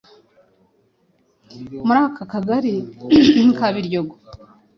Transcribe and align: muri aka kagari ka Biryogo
muri 1.85 1.99
aka 2.07 2.23
kagari 2.33 2.73
ka 3.57 3.67
Biryogo 3.73 4.15